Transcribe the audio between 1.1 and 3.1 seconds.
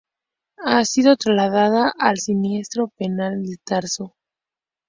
trasladada al siniestro